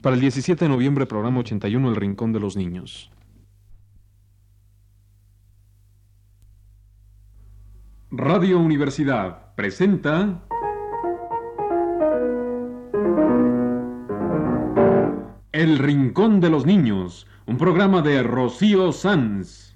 Para 0.00 0.14
el 0.14 0.20
17 0.22 0.64
de 0.64 0.68
noviembre, 0.70 1.04
programa 1.04 1.40
81, 1.40 1.90
El 1.90 1.96
Rincón 1.96 2.32
de 2.32 2.40
los 2.40 2.56
Niños. 2.56 3.10
Radio 8.10 8.58
Universidad 8.58 9.54
presenta... 9.54 10.42
El 15.52 15.78
Rincón 15.78 16.40
de 16.40 16.48
los 16.48 16.64
Niños, 16.64 17.26
un 17.44 17.58
programa 17.58 18.00
de 18.00 18.22
Rocío 18.22 18.92
Sanz. 18.92 19.69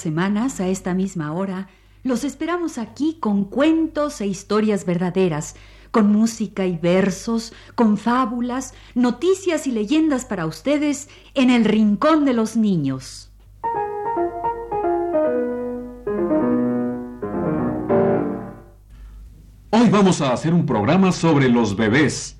Semanas, 0.00 0.60
a 0.60 0.68
esta 0.68 0.94
misma 0.94 1.32
hora, 1.32 1.68
los 2.02 2.24
esperamos 2.24 2.78
aquí 2.78 3.18
con 3.20 3.44
cuentos 3.44 4.20
e 4.20 4.26
historias 4.26 4.84
verdaderas, 4.86 5.54
con 5.90 6.10
música 6.10 6.66
y 6.66 6.76
versos, 6.76 7.52
con 7.74 7.98
fábulas, 7.98 8.74
noticias 8.94 9.66
y 9.66 9.72
leyendas 9.72 10.24
para 10.24 10.46
ustedes 10.46 11.08
en 11.34 11.50
el 11.50 11.64
Rincón 11.64 12.24
de 12.24 12.32
los 12.32 12.56
Niños. 12.56 13.30
Hoy 19.70 19.88
vamos 19.88 20.20
a 20.20 20.32
hacer 20.32 20.54
un 20.54 20.66
programa 20.66 21.12
sobre 21.12 21.48
los 21.48 21.76
bebés. 21.76 22.39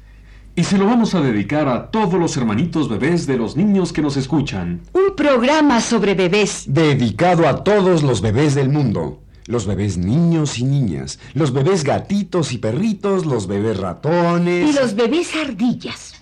Y 0.57 0.65
se 0.65 0.77
lo 0.77 0.87
vamos 0.87 1.15
a 1.15 1.21
dedicar 1.21 1.69
a 1.69 1.91
todos 1.91 2.15
los 2.15 2.37
hermanitos 2.37 2.89
bebés 2.89 3.27
de 3.27 3.37
los 3.37 3.57
niños 3.57 3.93
que 3.93 4.03
nos 4.03 4.17
escuchan. 4.17 4.81
Un 4.93 5.15
programa 5.17 5.81
sobre 5.81 6.15
bebés. 6.15 6.65
Dedicado 6.67 7.49
a 7.49 7.63
todos 7.65 8.03
los 8.03 8.21
bebés 8.21 8.55
del 8.55 8.69
mundo. 8.69 9.23
Los 9.47 9.67
bebés 9.67 9.97
niños 9.97 10.59
y 10.59 10.65
niñas, 10.65 11.19
los 11.35 11.53
bebés 11.53 11.83
gatitos 11.83 12.53
y 12.53 12.59
perritos, 12.59 13.27
los 13.27 13.49
bebés 13.49 13.79
ratones. 13.79 14.71
Y 14.71 14.73
los 14.79 14.95
bebés 14.95 15.35
ardillas. 15.35 16.15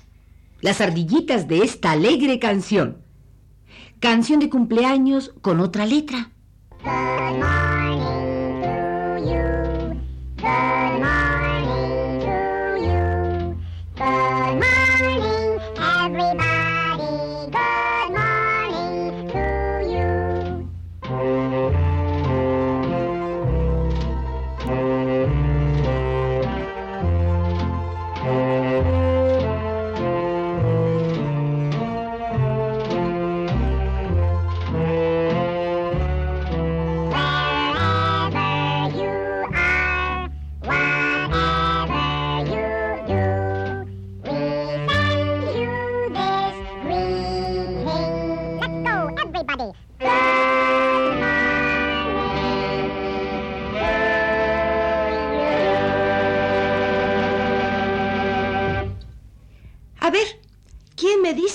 Las 0.61 0.81
ardillitas 0.81 1.47
de 1.47 1.59
esta 1.59 1.93
alegre 1.93 2.39
canción. 2.39 2.99
Canción 4.01 4.41
de 4.41 4.49
cumpleaños 4.49 5.35
con 5.43 5.61
otra 5.61 5.85
letra. 5.85 6.31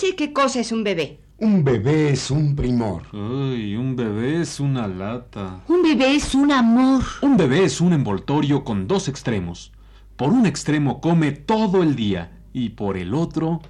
¿Quién 0.03 0.15
me 0.15 0.15
dice 0.15 0.15
qué 0.15 0.33
cosa 0.33 0.59
es 0.59 0.71
un 0.71 0.83
bebé? 0.83 1.19
Un 1.37 1.63
bebé 1.63 2.11
es 2.11 2.29
un 2.29 2.55
primor. 2.55 3.03
Ay, 3.13 3.75
un 3.75 3.95
bebé 3.95 4.41
es 4.41 4.59
una 4.59 4.87
lata. 4.87 5.61
Un 5.67 5.81
bebé 5.81 6.15
es 6.15 6.35
un 6.35 6.51
amor. 6.51 7.03
Un 7.21 7.37
bebé 7.37 7.63
es 7.63 7.79
un 7.81 7.93
envoltorio 7.93 8.63
con 8.63 8.87
dos 8.87 9.07
extremos. 9.07 9.71
Por 10.15 10.29
un 10.29 10.45
extremo 10.45 11.01
come 11.01 11.31
todo 11.31 11.83
el 11.83 11.95
día 11.95 12.31
y 12.53 12.69
por 12.69 12.97
el 12.97 13.13
otro 13.13 13.61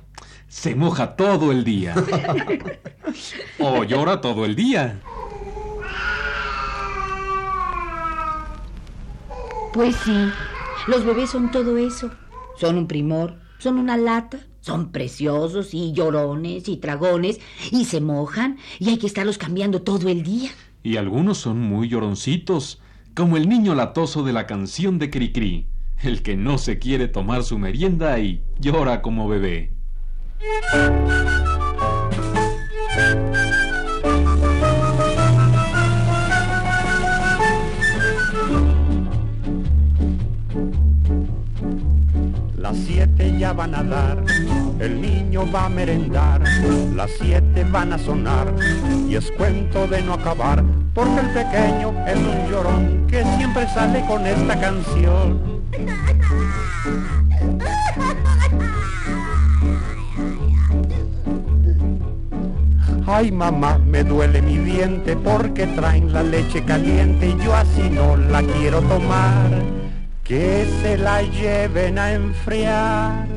se 0.47 0.75
moja 0.75 1.15
todo 1.15 1.51
el 1.51 1.63
día. 1.63 1.95
o 3.59 3.83
llora 3.83 4.19
todo 4.21 4.45
el 4.45 4.55
día. 4.55 4.99
Pues 9.73 9.95
sí, 10.03 10.29
los 10.87 11.05
bebés 11.05 11.31
son 11.31 11.51
todo 11.51 11.77
eso. 11.77 12.11
Son 12.59 12.77
un 12.77 12.87
primor, 12.87 13.39
son 13.57 13.79
una 13.79 13.97
lata, 13.97 14.39
son 14.63 14.93
preciosos 14.93 15.73
y 15.73 15.91
llorones 15.91 16.69
y 16.69 16.77
dragones 16.77 17.41
y 17.69 17.83
se 17.83 17.99
mojan 17.99 18.57
y 18.79 18.89
hay 18.89 18.97
que 18.97 19.07
estarlos 19.07 19.37
cambiando 19.37 19.81
todo 19.81 20.07
el 20.07 20.23
día. 20.23 20.51
Y 20.83 20.95
algunos 20.95 21.37
son 21.37 21.59
muy 21.59 21.89
lloroncitos, 21.89 22.81
como 23.13 23.35
el 23.35 23.49
niño 23.49 23.75
latoso 23.75 24.23
de 24.23 24.31
la 24.31 24.47
canción 24.47 24.99
de 24.99 25.09
Cricri, 25.09 25.67
el 26.01 26.23
que 26.23 26.37
no 26.37 26.57
se 26.57 26.79
quiere 26.79 27.09
tomar 27.09 27.43
su 27.43 27.59
merienda 27.59 28.17
y 28.19 28.41
llora 28.57 29.01
como 29.01 29.27
bebé. 29.27 29.71
Las 42.73 42.85
siete 42.85 43.37
ya 43.37 43.53
van 43.53 43.75
a 43.75 43.83
dar, 43.83 44.17
el 44.79 44.99
niño 44.99 45.45
va 45.53 45.65
a 45.65 45.69
merendar, 45.69 46.41
las 46.95 47.11
siete 47.21 47.63
van 47.71 47.93
a 47.93 47.99
sonar 47.99 48.51
y 49.07 49.15
es 49.15 49.29
cuento 49.37 49.85
de 49.85 50.01
no 50.01 50.15
acabar, 50.15 50.63
porque 50.91 51.19
el 51.19 51.27
pequeño 51.27 51.93
es 52.07 52.17
un 52.17 52.49
llorón 52.49 53.05
que 53.07 53.23
siempre 53.37 53.67
sale 53.67 54.03
con 54.07 54.25
esta 54.25 54.59
canción. 54.59 55.61
Ay 63.05 63.31
mamá, 63.31 63.77
me 63.77 64.03
duele 64.03 64.41
mi 64.41 64.57
diente 64.57 65.15
porque 65.15 65.67
traen 65.67 66.11
la 66.11 66.23
leche 66.23 66.63
caliente 66.65 67.27
y 67.27 67.45
yo 67.45 67.53
así 67.53 67.87
no 67.91 68.17
la 68.17 68.41
quiero 68.41 68.81
tomar. 68.81 69.82
Que 70.23 70.65
se 70.81 70.97
la 70.97 71.21
lleven 71.21 71.99
a 71.99 72.13
enfriar. 72.13 73.27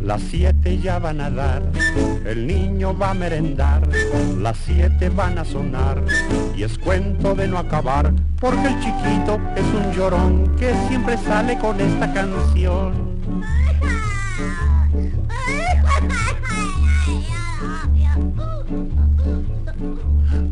Las 0.00 0.22
siete 0.22 0.78
ya 0.78 0.98
van 0.98 1.20
a 1.20 1.30
dar, 1.30 1.62
el 2.24 2.46
niño 2.46 2.96
va 2.96 3.10
a 3.10 3.14
merendar, 3.14 3.86
las 4.38 4.56
siete 4.56 5.10
van 5.10 5.36
a 5.36 5.44
sonar 5.44 6.02
y 6.58 6.64
es 6.64 6.76
cuento 6.76 7.36
de 7.36 7.46
no 7.46 7.56
acabar, 7.56 8.12
porque 8.40 8.66
el 8.66 8.80
chiquito 8.80 9.38
es 9.54 9.62
un 9.62 9.92
llorón 9.92 10.56
que 10.56 10.74
siempre 10.88 11.16
sale 11.16 11.56
con 11.56 11.80
esta 11.80 12.12
canción. 12.12 13.20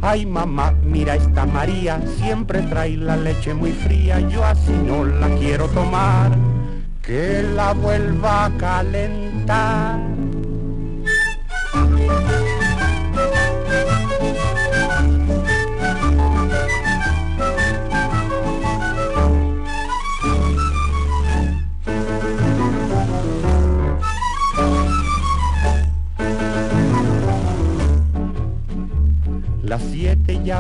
Ay 0.01 0.25
mamá, 0.27 0.73
mira 0.85 1.17
esta 1.17 1.45
María, 1.45 2.01
siempre 2.19 2.63
trae 2.63 2.97
la 2.97 3.17
leche 3.17 3.53
muy 3.53 3.73
fría, 3.73 4.21
yo 4.21 4.45
así 4.45 4.71
no 4.87 5.05
la 5.05 5.29
quiero 5.41 5.67
tomar, 5.71 6.31
que 7.03 7.43
la 7.43 7.73
vuelva 7.73 8.45
a 8.45 8.57
calentar. 8.57 10.16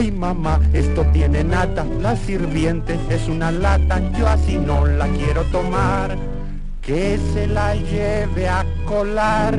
Ay 0.00 0.10
mamá, 0.10 0.58
esto 0.72 1.04
tiene 1.12 1.44
nata, 1.44 1.84
la 2.00 2.16
sirviente 2.16 2.98
es 3.10 3.28
una 3.28 3.52
lata, 3.52 4.00
yo 4.18 4.26
así 4.28 4.56
no 4.56 4.86
la 4.86 5.06
quiero 5.08 5.44
tomar, 5.52 6.16
que 6.80 7.18
se 7.34 7.46
la 7.46 7.74
lleve 7.74 8.48
a 8.48 8.64
colar. 8.86 9.54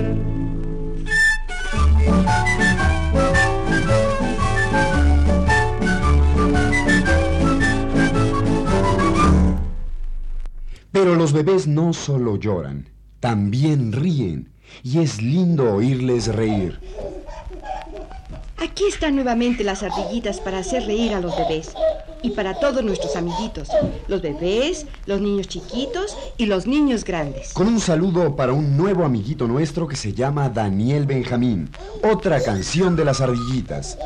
Pero 10.91 11.13
los 11.13 11.33
bebés 11.33 11.67
no 11.67 11.93
solo 11.93 12.38
lloran, 12.38 12.89
también 13.19 13.91
ríen, 13.91 14.49
y 14.81 15.01
es 15.01 15.21
lindo 15.21 15.75
oírles 15.75 16.33
reír. 16.33 16.79
Aquí 18.71 18.85
están 18.85 19.15
nuevamente 19.15 19.65
las 19.65 19.83
ardillitas 19.83 20.39
para 20.39 20.59
hacer 20.59 20.85
reír 20.85 21.13
a 21.13 21.19
los 21.19 21.35
bebés. 21.35 21.73
Y 22.23 22.29
para 22.29 22.57
todos 22.57 22.81
nuestros 22.85 23.18
amiguitos. 23.18 23.68
Los 24.07 24.21
bebés, 24.21 24.85
los 25.06 25.19
niños 25.19 25.50
chiquitos 25.50 26.15
y 26.38 26.45
los 26.45 26.68
niños 26.68 27.03
grandes. 27.03 27.51
Con 27.51 27.68
un 27.68 27.81
saludo 27.81 28.33
para 28.33 28.53
un 28.53 28.77
nuevo 28.77 29.03
amiguito 29.03 29.45
nuestro 29.45 29.89
que 29.89 29.97
se 29.97 30.13
llama 30.13 30.47
Daniel 30.47 31.06
Benjamín. 31.06 31.69
Otra 32.01 32.41
canción 32.41 32.95
de 32.95 33.03
las 33.03 33.19
ardillitas. 33.19 33.97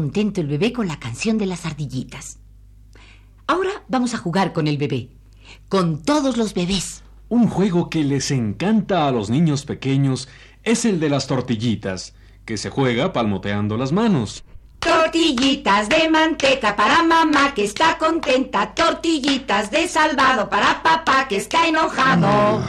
Contento 0.00 0.40
el 0.40 0.46
bebé 0.46 0.72
con 0.72 0.88
la 0.88 0.98
canción 0.98 1.36
de 1.36 1.44
las 1.44 1.66
ardillitas. 1.66 2.38
Ahora 3.46 3.82
vamos 3.86 4.14
a 4.14 4.16
jugar 4.16 4.54
con 4.54 4.66
el 4.66 4.78
bebé. 4.78 5.10
Con 5.68 6.02
todos 6.02 6.38
los 6.38 6.54
bebés. 6.54 7.02
Un 7.28 7.48
juego 7.48 7.90
que 7.90 8.02
les 8.02 8.30
encanta 8.30 9.06
a 9.06 9.10
los 9.10 9.28
niños 9.28 9.66
pequeños 9.66 10.26
es 10.62 10.86
el 10.86 11.00
de 11.00 11.10
las 11.10 11.26
tortillitas, 11.26 12.14
que 12.46 12.56
se 12.56 12.70
juega 12.70 13.12
palmoteando 13.12 13.76
las 13.76 13.92
manos. 13.92 14.42
Tortillitas 14.78 15.90
de 15.90 16.08
manteca 16.08 16.74
para 16.74 17.02
mamá 17.02 17.52
que 17.52 17.64
está 17.64 17.98
contenta. 17.98 18.74
Tortillitas 18.74 19.70
de 19.70 19.86
salvado 19.86 20.48
para 20.48 20.82
papá 20.82 21.28
que 21.28 21.36
está 21.36 21.68
enojado. 21.68 22.64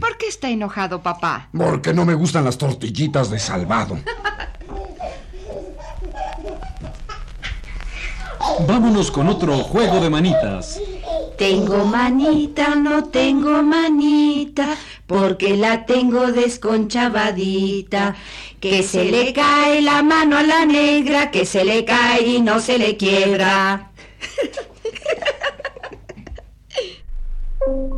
¿Por 0.00 0.16
qué 0.16 0.28
está 0.28 0.48
enojado 0.48 1.02
papá? 1.02 1.50
Porque 1.52 1.92
no 1.92 2.06
me 2.06 2.14
gustan 2.14 2.46
las 2.46 2.56
tortillitas 2.56 3.28
de 3.28 3.38
salvado. 3.38 3.98
Vámonos 8.60 9.10
con 9.10 9.28
otro 9.28 9.56
juego 9.58 10.00
de 10.00 10.08
manitas. 10.10 10.80
Tengo 11.36 11.84
manita, 11.84 12.76
no 12.76 13.04
tengo 13.04 13.62
manita, 13.62 14.76
porque 15.06 15.56
la 15.56 15.84
tengo 15.84 16.28
desconchavadita. 16.28 18.14
Que 18.60 18.82
se 18.82 19.04
le 19.04 19.32
cae 19.32 19.82
la 19.82 20.02
mano 20.02 20.38
a 20.38 20.42
la 20.42 20.64
negra, 20.64 21.30
que 21.30 21.44
se 21.44 21.64
le 21.64 21.84
cae 21.84 22.26
y 22.26 22.40
no 22.40 22.60
se 22.60 22.78
le 22.78 22.96
quiebra. 22.96 23.90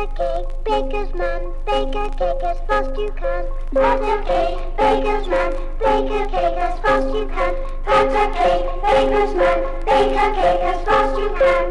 a 0.00 0.06
cake, 0.16 0.48
baker's 0.64 1.12
man, 1.14 1.42
bake 1.66 1.94
a 1.94 2.08
cake 2.16 2.44
as 2.50 2.58
fast 2.66 2.96
you 2.96 3.12
can. 3.20 3.44
Pat 3.74 4.00
a 4.00 4.16
cake, 4.28 4.58
baker's 4.78 5.26
man, 5.28 5.50
bake 5.78 6.10
a 6.10 6.22
cake 6.32 6.58
as 6.66 6.80
fast 6.80 7.08
you 7.14 7.26
can. 7.34 7.52
Pat 7.84 8.14
a 8.22 8.26
cake, 8.38 8.66
baker's 8.82 9.34
man, 9.34 9.58
bake 9.84 10.16
a 10.16 10.28
cake 10.38 10.64
as 10.72 10.80
fast 10.86 11.18
you 11.18 11.30
can. 11.38 11.66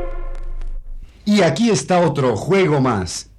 Y 1.26 1.42
aquí 1.42 1.70
está 1.70 2.00
otro 2.00 2.36
juego 2.36 2.82
más. 2.82 3.30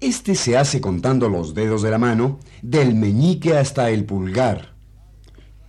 Este 0.00 0.34
se 0.34 0.56
hace 0.56 0.80
contando 0.80 1.28
los 1.28 1.54
dedos 1.54 1.82
de 1.82 1.90
la 1.90 1.98
mano, 1.98 2.40
del 2.62 2.94
meñique 2.94 3.56
hasta 3.56 3.90
el 3.90 4.04
pulgar. 4.04 4.72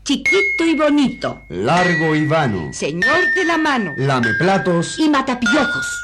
Chiquito 0.04 0.66
y 0.66 0.76
bonito, 0.76 1.40
Largo 1.50 2.16
y 2.16 2.26
vano. 2.26 2.74
Señor 2.74 3.34
de 3.36 3.46
la 3.46 3.58
mano. 3.58 3.94
Lameplatos. 3.98 5.00
y 5.00 5.10
matapiojos. 5.10 6.04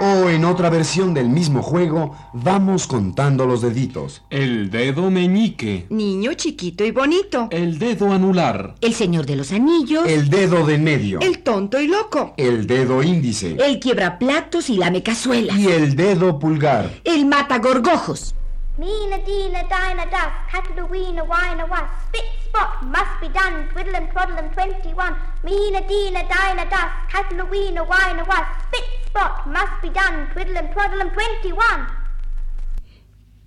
O 0.00 0.28
en 0.28 0.44
otra 0.44 0.70
versión 0.70 1.12
del 1.12 1.28
mismo 1.28 1.60
juego, 1.60 2.16
vamos 2.32 2.86
contando 2.86 3.46
los 3.46 3.62
deditos. 3.62 4.22
El 4.30 4.70
dedo 4.70 5.10
meñique. 5.10 5.86
Niño 5.90 6.34
chiquito 6.34 6.84
y 6.84 6.92
bonito. 6.92 7.48
El 7.50 7.80
dedo 7.80 8.12
anular. 8.12 8.76
El 8.80 8.94
señor 8.94 9.26
de 9.26 9.34
los 9.34 9.50
anillos, 9.50 10.06
El 10.06 10.30
dedo 10.30 10.64
de 10.64 10.76
en 10.76 10.84
medio. 10.84 11.20
El 11.20 11.40
tonto 11.40 11.80
y 11.80 11.88
loco. 11.88 12.34
El 12.36 12.68
dedo 12.68 13.02
índice. 13.02 13.56
el 13.58 13.80
quiebraplatos 13.80 14.70
y 14.70 14.76
lame 14.76 15.02
cazuelas. 15.02 15.58
Y 15.58 15.66
el 15.66 15.96
dedo 15.96 16.38
pulgar. 16.38 17.00
El 17.02 17.26
matagorgojos. 17.26 18.36
Meena, 18.78 19.18
deena, 19.26 19.64
dina, 19.64 20.06
duff, 20.06 20.30
cattle, 20.52 20.86
weena, 20.86 21.24
wine, 21.24 21.68
was, 21.68 21.90
spit, 22.06 22.30
spot, 22.46 22.80
must 22.84 23.20
be 23.20 23.28
done, 23.28 23.68
twiddle 23.72 23.96
and 23.96 24.08
twaddle 24.12 24.38
and 24.38 24.52
twenty-one. 24.54 25.16
Meena, 25.42 25.80
deena, 25.80 26.22
dina, 26.22 26.64
duff, 26.70 27.10
cattle, 27.10 27.44
weena, 27.50 27.82
wine, 27.82 28.22
was, 28.22 28.46
spit, 28.68 28.84
spot 29.08 29.46
must 29.48 29.82
be 29.82 29.90
done, 29.90 30.28
twiddle 30.32 30.56
and 30.56 30.72
twaddle 30.72 31.00
and 31.00 31.12
twenty-one. 31.12 31.88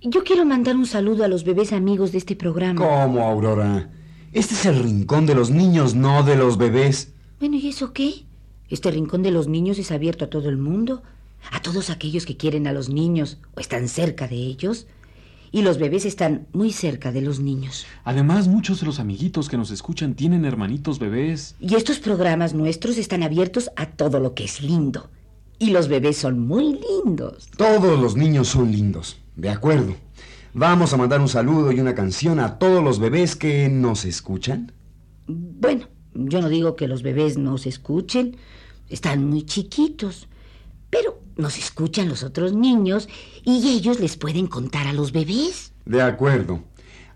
Yo 0.02 0.22
quiero 0.22 0.44
mandar 0.44 0.76
un 0.76 0.84
saludo 0.84 1.24
a 1.24 1.28
los 1.28 1.44
bebés 1.44 1.72
amigos 1.72 2.12
de 2.12 2.18
este 2.18 2.36
programa. 2.36 2.78
¿Cómo, 2.78 3.26
Aurora? 3.26 3.88
Este 4.34 4.52
es 4.52 4.66
el 4.66 4.82
rincón 4.82 5.24
de 5.24 5.34
los 5.34 5.50
niños, 5.50 5.94
no 5.94 6.24
de 6.24 6.36
los 6.36 6.58
bebés. 6.58 7.14
Bueno, 7.40 7.56
¿y 7.56 7.70
eso 7.70 7.94
qué? 7.94 8.26
Este 8.68 8.90
rincón 8.90 9.22
de 9.22 9.30
los 9.30 9.48
niños 9.48 9.78
es 9.78 9.92
abierto 9.92 10.26
a 10.26 10.30
todo 10.30 10.50
el 10.50 10.58
mundo, 10.58 11.02
a 11.50 11.62
todos 11.62 11.88
aquellos 11.88 12.26
que 12.26 12.36
quieren 12.36 12.66
a 12.66 12.72
los 12.72 12.90
niños 12.90 13.38
o 13.54 13.60
están 13.60 13.88
cerca 13.88 14.28
de 14.28 14.36
ellos. 14.36 14.86
Y 15.52 15.62
los 15.62 15.78
bebés 15.78 16.06
están 16.06 16.48
muy 16.52 16.72
cerca 16.72 17.12
de 17.12 17.20
los 17.20 17.38
niños. 17.38 17.86
Además, 18.04 18.48
muchos 18.48 18.80
de 18.80 18.86
los 18.86 18.98
amiguitos 18.98 19.50
que 19.50 19.58
nos 19.58 19.70
escuchan 19.70 20.14
tienen 20.14 20.46
hermanitos 20.46 20.98
bebés. 20.98 21.54
Y 21.60 21.74
estos 21.74 21.98
programas 21.98 22.54
nuestros 22.54 22.96
están 22.96 23.22
abiertos 23.22 23.70
a 23.76 23.90
todo 23.90 24.18
lo 24.18 24.34
que 24.34 24.44
es 24.44 24.62
lindo. 24.62 25.10
Y 25.58 25.70
los 25.70 25.88
bebés 25.88 26.16
son 26.16 26.40
muy 26.40 26.80
lindos. 27.04 27.48
Todos 27.56 28.00
los 28.00 28.16
niños 28.16 28.48
son 28.48 28.72
lindos. 28.72 29.18
De 29.36 29.50
acuerdo. 29.50 29.94
Vamos 30.54 30.92
a 30.92 30.96
mandar 30.96 31.20
un 31.20 31.28
saludo 31.28 31.70
y 31.70 31.80
una 31.80 31.94
canción 31.94 32.40
a 32.40 32.58
todos 32.58 32.82
los 32.82 32.98
bebés 32.98 33.36
que 33.36 33.68
nos 33.68 34.04
escuchan. 34.04 34.72
Bueno, 35.26 35.86
yo 36.14 36.40
no 36.40 36.48
digo 36.48 36.76
que 36.76 36.88
los 36.88 37.02
bebés 37.02 37.38
no 37.38 37.56
se 37.58 37.68
escuchen, 37.68 38.36
están 38.88 39.24
muy 39.24 39.44
chiquitos, 39.44 40.28
pero 40.90 41.21
nos 41.36 41.58
escuchan 41.58 42.08
los 42.08 42.22
otros 42.22 42.52
niños 42.52 43.08
y 43.44 43.68
ellos 43.68 44.00
les 44.00 44.16
pueden 44.16 44.46
contar 44.46 44.86
a 44.86 44.92
los 44.92 45.12
bebés. 45.12 45.72
De 45.84 46.02
acuerdo. 46.02 46.62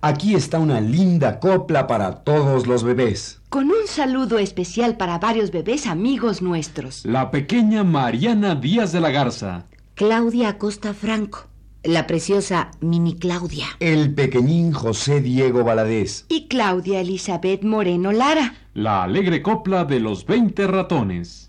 Aquí 0.00 0.34
está 0.34 0.58
una 0.58 0.80
linda 0.80 1.40
copla 1.40 1.86
para 1.86 2.22
todos 2.22 2.66
los 2.66 2.84
bebés. 2.84 3.40
Con 3.48 3.66
un 3.66 3.86
saludo 3.88 4.38
especial 4.38 4.96
para 4.96 5.18
varios 5.18 5.50
bebés 5.50 5.86
amigos 5.86 6.42
nuestros. 6.42 7.04
La 7.04 7.30
pequeña 7.30 7.82
Mariana 7.82 8.54
Díaz 8.54 8.92
de 8.92 9.00
la 9.00 9.10
Garza. 9.10 9.66
Claudia 9.94 10.50
Acosta 10.50 10.92
Franco, 10.92 11.46
la 11.82 12.06
preciosa 12.06 12.70
Mini 12.80 13.16
Claudia. 13.16 13.66
El 13.80 14.14
pequeñín 14.14 14.72
José 14.72 15.20
Diego 15.20 15.64
Valadez. 15.64 16.26
Y 16.28 16.48
Claudia 16.48 17.00
Elizabeth 17.00 17.64
Moreno 17.64 18.12
Lara. 18.12 18.54
La 18.74 19.04
alegre 19.04 19.42
copla 19.42 19.84
de 19.84 20.00
los 20.00 20.26
20 20.26 20.66
ratones. 20.66 21.45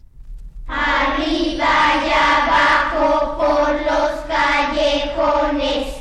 Arriba 0.68 1.66
y 2.06 2.12
abajo 2.12 3.38
por 3.38 3.72
los 3.82 4.12
callejones. 4.28 5.96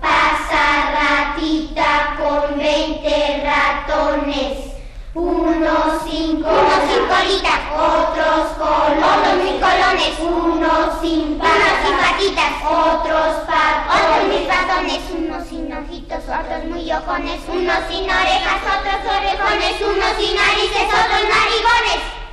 Pasa 0.00 0.92
ratita 0.94 2.16
con 2.16 2.56
veinte 2.56 3.42
ratones. 3.44 4.72
Unos 5.14 6.02
sin 6.04 6.36
Unos 6.44 6.82
sin 6.88 7.06
colita, 7.06 7.54
otros 7.74 8.50
colones, 8.58 9.04
otros 9.04 9.42
sin 9.42 9.60
colones, 9.60 10.18
unos 10.20 11.00
sin 11.00 11.40
unos 11.40 11.74
sin 11.84 11.96
patitas, 11.96 12.52
otros 12.64 13.34
pa 13.46 13.86
otros 13.94 14.28
mis 14.28 14.46
ratones, 14.48 15.02
unos 15.16 15.48
sin 15.48 15.72
ojitos, 15.72 16.24
otros 16.24 16.64
muy 16.64 16.92
ojones, 16.92 17.40
unos 17.48 17.78
sin 17.88 18.04
orejas, 18.10 18.60
otros 18.62 19.00
orejones, 19.06 19.80
unos 19.80 20.12
sin 20.18 20.34
narices, 20.34 20.86
otros 20.88 21.22
narigones. 21.30 22.23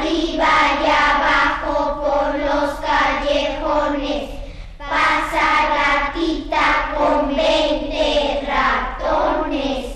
Arriba 0.00 0.48
y 0.82 0.86
abajo 0.88 2.00
por 2.00 2.38
los 2.38 2.70
callejones 2.80 4.30
pasa 4.78 6.08
ratita 6.14 6.94
con 6.96 7.28
veinte 7.36 8.40
ratones. 8.48 9.86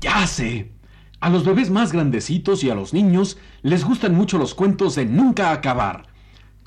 Ya 0.00 0.26
sé. 0.28 0.70
A 1.18 1.28
los 1.30 1.44
bebés 1.44 1.70
más 1.70 1.92
grandecitos 1.92 2.62
y 2.62 2.70
a 2.70 2.74
los 2.76 2.92
niños 2.92 3.36
les 3.62 3.84
gustan 3.84 4.14
mucho 4.14 4.38
los 4.38 4.54
cuentos 4.54 4.94
de 4.94 5.04
nunca 5.04 5.50
acabar. 5.50 6.06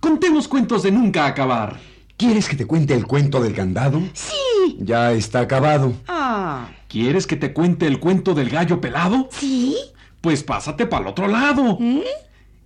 Contemos 0.01 0.49
cuentos 0.49 0.83
de 0.83 0.91
nunca 0.91 1.25
acabar. 1.27 1.77
¿Quieres 2.17 2.49
que 2.49 2.57
te 2.57 2.65
cuente 2.65 2.93
el 2.93 3.05
cuento 3.07 3.41
del 3.41 3.53
candado? 3.53 4.01
Sí, 4.13 4.77
Ya 4.79 5.13
está 5.13 5.39
acabado. 5.41 5.93
Ah, 6.09 6.67
¿Quieres 6.89 7.25
que 7.25 7.35
te 7.37 7.53
cuente 7.53 7.87
el 7.87 7.99
cuento 8.01 8.33
del 8.33 8.49
gallo 8.49 8.81
pelado? 8.81 9.29
sí. 9.31 9.77
Pues 10.25 10.41
pásate 10.41 10.87
para 10.87 11.03
el 11.03 11.07
otro 11.09 11.27
lado. 11.27 11.77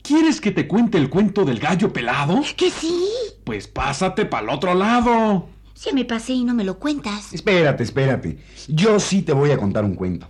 ¿Quieres 0.02 0.40
que 0.40 0.52
te 0.52 0.66
cuente 0.66 0.98
el 0.98 1.10
cuento 1.10 1.44
del 1.44 1.60
gallo 1.60 1.92
pelado? 1.92 2.42
Que 2.56 2.72
sí. 2.72 3.06
Pues 3.44 3.68
pásate 3.68 4.26
para 4.26 4.44
el 4.44 4.50
otro 4.52 4.74
lado. 4.74 5.50
Si 5.74 5.94
me 5.94 6.06
pasé 6.06 6.32
y 6.32 6.46
no 6.46 6.54
me 6.54 6.64
lo 6.64 6.80
cuentas. 6.80 7.34
Espérate, 7.34 7.84
espérate. 7.84 8.38
Yo 8.70 8.98
sí 9.02 9.24
te 9.24 9.34
voy 9.34 9.52
a 9.52 9.58
contar 9.58 9.84
un 9.84 9.96
cuento. 9.96 10.30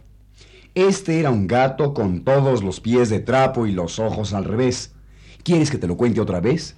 Este 0.74 1.19
era 1.19 1.29
un 1.29 1.45
gato 1.45 1.93
con 1.93 2.24
todos 2.24 2.63
los 2.63 2.79
pies 2.79 3.12
de 3.12 3.19
trapo 3.19 3.67
y 3.67 3.74
los 3.74 4.00
ojos 4.00 4.33
al 4.33 4.45
revés. 4.45 4.95
¿Quieres 5.43 5.69
que 5.69 5.77
te 5.77 5.86
lo 5.86 5.98
cuente 5.98 6.21
otra 6.21 6.39
vez? 6.39 6.77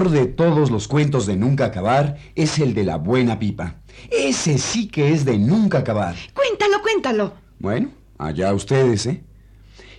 Peor 0.00 0.10
de 0.12 0.26
todos 0.26 0.70
los 0.70 0.88
cuentos 0.88 1.26
de 1.26 1.36
nunca 1.36 1.66
acabar 1.66 2.16
es 2.34 2.58
el 2.58 2.72
de 2.72 2.84
la 2.84 2.96
buena 2.96 3.38
pipa. 3.38 3.80
Ese 4.10 4.56
sí 4.56 4.88
que 4.88 5.12
es 5.12 5.26
de 5.26 5.38
nunca 5.38 5.78
acabar. 5.78 6.16
cuéntalo, 6.32 6.80
cuéntalo. 6.80 7.34
Bueno, 7.58 7.90
allá 8.16 8.54
ustedes, 8.54 9.04
¿eh? 9.04 9.22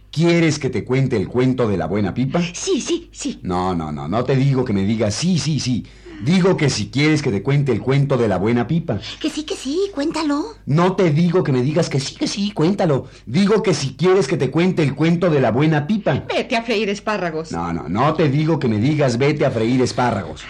¿Quieres 0.10 0.58
que 0.58 0.72
te 0.72 0.84
cuente 0.84 1.18
el 1.18 1.28
cuento 1.28 1.68
de 1.68 1.78
la 1.78 1.86
buena 1.86 2.16
pipa? 2.16 2.42
Sí, 2.54 2.82
sí, 2.82 3.10
sí. 3.12 3.40
No, 3.44 3.76
no, 3.76 3.92
no, 3.92 4.08
no 4.08 4.24
te 4.24 4.36
digo 4.36 4.66
que 4.66 4.74
me 4.74 4.86
digas 4.86 5.14
sí, 5.14 5.38
sí, 5.38 5.60
sí. 5.60 5.86
Digo 6.24 6.56
que 6.56 6.70
si 6.70 6.90
quieres 6.90 7.24
que 7.24 7.32
te 7.32 7.42
cuente 7.42 7.72
el 7.72 7.82
cuento 7.82 8.16
de 8.16 8.28
la 8.28 8.38
buena 8.38 8.68
pipa. 8.68 9.00
Que 9.20 9.30
sí, 9.30 9.44
que 9.44 9.56
sí, 9.56 9.90
cuéntalo. 9.94 10.56
No 10.68 10.96
te 10.96 11.10
digo 11.10 11.44
que 11.44 11.52
me 11.52 11.64
digas 11.64 11.90
que 11.90 12.00
sí, 12.00 12.16
que 12.16 12.28
sí, 12.28 12.52
cuéntalo. 12.52 13.08
Digo 13.26 13.64
que 13.64 13.74
si 13.74 13.96
quieres 13.96 14.28
que 14.28 14.38
te 14.38 14.52
cuente 14.52 14.84
el 14.84 14.94
cuento 14.94 15.32
de 15.32 15.42
la 15.42 15.50
buena 15.50 15.88
pipa. 15.88 16.24
Vete 16.28 16.56
a 16.56 16.62
freír 16.62 16.90
espárragos. 16.90 17.52
No, 17.52 17.74
no, 17.74 17.90
no 17.90 18.14
te 18.14 18.30
digo 18.30 18.60
que 18.60 18.68
me 18.68 18.78
digas 18.78 19.18
vete 19.18 19.46
a 19.46 19.52
freír 19.52 19.82
espárragos. 19.82 20.44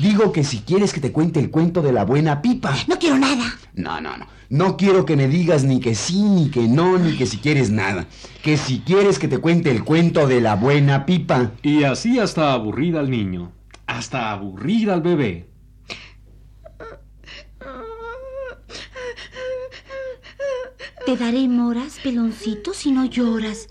Digo 0.00 0.30
que 0.30 0.44
si 0.44 0.60
quieres 0.60 0.92
que 0.92 1.00
te 1.00 1.10
cuente 1.10 1.40
el 1.40 1.50
cuento 1.50 1.82
de 1.82 1.92
la 1.92 2.04
buena 2.04 2.40
pipa. 2.40 2.76
No 2.86 2.96
quiero 2.98 3.18
nada. 3.18 3.56
No, 3.74 4.00
no, 4.00 4.16
no. 4.16 4.26
No 4.48 4.76
quiero 4.76 5.04
que 5.04 5.16
me 5.16 5.26
digas 5.26 5.64
ni 5.64 5.80
que 5.80 5.96
sí, 5.96 6.22
ni 6.22 6.50
que 6.50 6.68
no, 6.68 6.98
ni 6.98 7.16
que 7.16 7.26
si 7.26 7.38
quieres 7.38 7.70
nada. 7.70 8.06
Que 8.44 8.56
si 8.56 8.78
quieres 8.80 9.18
que 9.18 9.26
te 9.26 9.38
cuente 9.38 9.72
el 9.72 9.82
cuento 9.82 10.28
de 10.28 10.40
la 10.40 10.54
buena 10.54 11.04
pipa. 11.04 11.50
Y 11.62 11.82
así 11.82 12.20
hasta 12.20 12.52
aburrir 12.52 12.96
al 12.96 13.10
niño 13.10 13.55
hasta 13.96 14.30
aburrir 14.30 14.90
al 14.90 15.00
bebé. 15.00 15.48
Te 21.06 21.16
daré 21.16 21.48
moras, 21.48 21.98
peloncito, 22.02 22.74
si 22.74 22.92
no 22.92 23.06
lloras. 23.06 23.68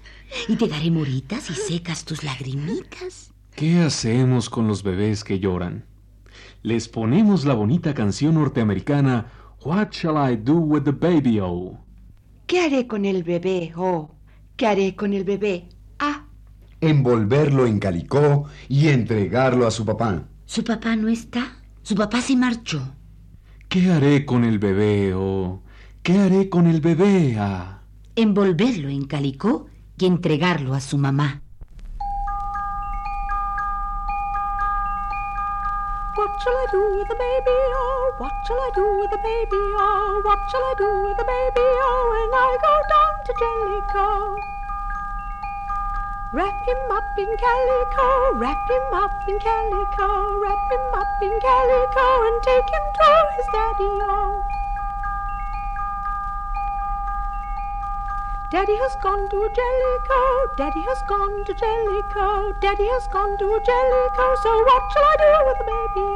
Y 0.47 0.55
te 0.55 0.67
daré 0.67 0.89
moritas 0.89 1.43
si 1.43 1.53
secas 1.53 2.05
tus 2.05 2.23
lagrimitas. 2.23 3.33
¿Qué 3.55 3.79
hacemos 3.79 4.49
con 4.49 4.67
los 4.67 4.83
bebés 4.83 5.23
que 5.23 5.39
lloran? 5.39 5.85
Les 6.63 6.87
ponemos 6.87 7.45
la 7.45 7.53
bonita 7.53 7.93
canción 7.93 8.35
norteamericana 8.35 9.31
What 9.63 9.91
Shall 9.91 10.31
I 10.31 10.37
Do 10.37 10.55
With 10.55 10.83
the 10.83 10.91
Baby 10.91 11.39
Oh? 11.39 11.77
¿Qué 12.47 12.61
haré 12.61 12.87
con 12.87 13.05
el 13.05 13.23
bebé, 13.23 13.73
oh? 13.75 14.11
¿Qué 14.55 14.65
haré 14.65 14.95
con 14.95 15.13
el 15.13 15.23
bebé, 15.23 15.69
Envolverlo 16.81 17.65
en 17.65 17.79
calicó 17.79 18.45
y 18.67 18.89
entregarlo 18.89 19.65
a 19.65 19.71
su 19.71 19.85
papá. 19.85 20.23
Su 20.45 20.63
papá 20.63 20.95
no 20.95 21.07
está. 21.07 21.57
Su 21.81 21.95
papá 21.95 22.21
se 22.21 22.35
marchó. 22.35 22.81
¿Qué 23.69 23.91
haré 23.91 24.25
con 24.25 24.43
el 24.43 24.59
bebé 24.59 25.13
oh? 25.15 25.61
¿Qué 26.03 26.19
haré 26.19 26.49
con 26.49 26.67
el 26.67 26.81
bebé 26.81 27.35
ah? 27.39 27.81
Envolverlo 28.15 28.89
en 28.89 29.05
calicó 29.05 29.67
y 29.97 30.05
entregarlo 30.05 30.73
a 30.73 30.81
su 30.81 30.97
mamá. 30.97 31.41
What 36.17 36.31
shall 36.41 36.53
I 36.53 36.67
do 36.71 36.97
with 36.97 37.07
the 37.09 37.15
baby? 37.15 37.57
Oh, 37.75 38.15
what 38.19 38.31
shall 38.47 38.57
I 38.57 38.71
do 38.73 38.99
with 38.99 39.11
the 39.11 39.17
baby? 39.17 39.63
Oh, 39.75 40.21
what 40.23 40.39
shall 40.49 40.63
I 40.63 40.73
do 40.77 40.87
with 41.03 41.17
the 41.17 41.25
baby? 41.25 41.67
Oh, 41.83 42.03
when 42.11 42.31
I 42.39 42.57
go 42.61 42.73
down 42.93 43.13
to 43.25 43.33
Jellicoe. 43.41 44.54
Wrap 46.35 46.67
him 46.67 46.91
up 46.91 47.17
in 47.17 47.31
calico, 47.37 48.35
wrap 48.35 48.69
him 48.69 48.93
up 48.93 49.13
in 49.25 49.39
calico, 49.39 50.37
wrap 50.37 50.57
him 50.69 50.93
up 50.93 51.07
in 51.21 51.39
calico, 51.39 52.27
and 52.27 52.43
take 52.43 52.69
him 52.75 52.85
to 52.97 53.07
his 53.37 53.47
daddy. 53.53 53.91
Oh. 54.03 54.43
Daddy 58.51 58.75
has 58.75 58.97
gone 59.01 59.29
to 59.29 59.49
Jellicoe, 59.55 60.55
Daddy 60.57 60.81
has 60.81 61.01
gone 61.07 61.45
to 61.45 61.53
Jellicoe, 61.53 62.51
Daddy 62.59 62.83
has 62.83 63.07
gone 63.07 63.37
to 63.37 63.61
Jellicoe, 63.63 64.35
so 64.43 64.59
what 64.59 64.83
shall 64.91 65.03
I 65.03 65.15
do 65.23 65.31
with 65.47 65.57
the 65.59 65.63
baby? 65.71 66.15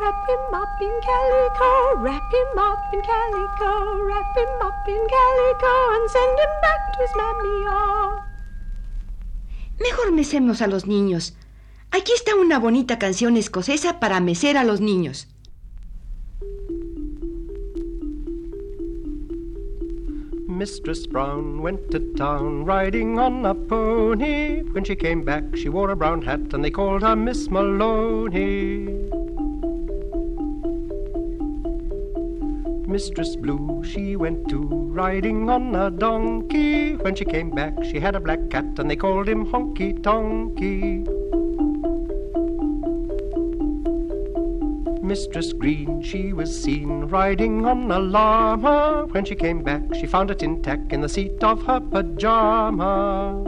Wrap 0.00 0.28
him 0.28 0.54
up 0.54 0.80
in 0.80 0.94
calico, 1.02 2.00
wrap 2.00 2.32
him 2.32 2.58
up 2.58 2.78
in 2.94 3.02
calico, 3.02 4.02
wrap 4.02 4.34
him 4.34 4.48
up 4.62 4.88
in 4.88 5.06
calico, 5.12 5.74
and 5.94 6.10
send 6.10 6.38
him 6.38 6.54
back 6.62 6.92
to 6.94 6.98
his 7.02 7.14
mammy. 7.16 7.66
Oh. 7.68 8.30
mejor 9.78 10.12
mecemos 10.12 10.62
a 10.62 10.68
los 10.68 10.86
niños. 10.86 11.34
Aquí 11.90 12.12
está 12.12 12.34
una 12.34 12.58
bonita 12.58 12.98
canción 12.98 13.36
escocesa 13.36 14.00
para 14.00 14.20
mecer 14.20 14.56
a 14.56 14.64
los 14.64 14.80
niños. 14.80 15.28
Mistress 20.46 21.06
Brown 21.06 21.60
went 21.60 21.90
to 21.90 22.00
town 22.16 22.64
riding 22.64 23.18
on 23.18 23.44
a 23.44 23.54
pony. 23.54 24.62
When 24.72 24.84
she 24.84 24.94
came 24.94 25.24
back, 25.24 25.44
she 25.56 25.68
wore 25.68 25.90
a 25.90 25.96
brown 25.96 26.22
hat 26.22 26.54
and 26.54 26.62
they 26.62 26.70
called 26.70 27.02
her 27.02 27.16
Miss 27.16 27.50
Maloney. 27.50 29.19
Mistress 32.90 33.36
Blue, 33.36 33.84
she 33.84 34.16
went 34.16 34.48
to 34.48 34.58
riding 34.66 35.48
on 35.48 35.76
a 35.76 35.92
donkey. 35.92 36.96
When 36.96 37.14
she 37.14 37.24
came 37.24 37.50
back, 37.50 37.72
she 37.84 38.00
had 38.00 38.16
a 38.16 38.20
black 38.20 38.50
cat 38.50 38.64
and 38.80 38.90
they 38.90 38.96
called 38.96 39.28
him 39.28 39.46
Honky 39.46 39.96
Tonky. 40.02 41.06
Mistress 45.04 45.52
Green, 45.52 46.02
she 46.02 46.32
was 46.32 46.50
seen 46.50 47.02
riding 47.02 47.64
on 47.64 47.92
a 47.92 48.00
llama. 48.00 49.06
When 49.12 49.24
she 49.24 49.36
came 49.36 49.62
back, 49.62 49.82
she 49.94 50.06
found 50.06 50.32
a 50.32 50.34
tin 50.34 50.60
tack 50.60 50.80
in 50.90 51.00
the 51.00 51.08
seat 51.08 51.44
of 51.44 51.62
her 51.66 51.78
pajama. 51.78 53.44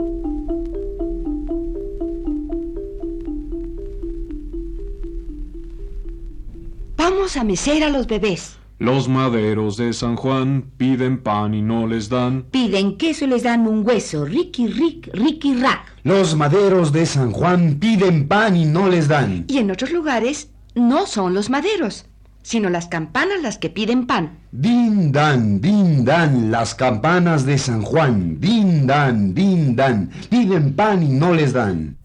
Vamos 6.95 7.35
a 7.35 7.43
mecer 7.43 7.83
a 7.83 7.89
los 7.89 8.07
bebés. 8.07 8.62
Los 8.83 9.07
maderos 9.07 9.77
de 9.77 9.93
San 9.93 10.17
Juan 10.17 10.65
piden 10.75 11.23
pan 11.23 11.53
y 11.53 11.61
no 11.61 11.87
les 11.87 12.09
dan. 12.09 12.43
Piden 12.51 12.97
queso 12.97 13.23
y 13.23 13.29
les 13.29 13.43
dan 13.43 13.65
un 13.65 13.87
hueso. 13.87 14.25
Ricky 14.25 14.67
Rick, 14.67 15.09
Ricky 15.13 15.55
Rack. 15.55 15.95
Los 16.03 16.35
maderos 16.35 16.91
de 16.91 17.05
San 17.05 17.31
Juan 17.31 17.75
piden 17.79 18.27
pan 18.27 18.57
y 18.57 18.65
no 18.65 18.89
les 18.89 19.07
dan. 19.07 19.45
Y 19.47 19.59
en 19.59 19.71
otros 19.71 19.93
lugares 19.93 20.49
no 20.75 21.07
son 21.07 21.33
los 21.33 21.49
maderos, 21.49 22.07
sino 22.41 22.69
las 22.69 22.87
campanas 22.89 23.41
las 23.41 23.57
que 23.57 23.69
piden 23.69 24.05
pan. 24.05 24.39
Din 24.51 25.13
dan, 25.13 25.61
din 25.61 26.03
dan, 26.03 26.51
las 26.51 26.75
campanas 26.75 27.45
de 27.45 27.57
San 27.57 27.83
Juan. 27.83 28.41
Din 28.41 28.85
dan, 28.85 29.33
din 29.33 29.77
dan, 29.77 30.11
piden 30.29 30.75
pan 30.75 31.01
y 31.03 31.07
no 31.07 31.33
les 31.33 31.53
dan. 31.53 31.95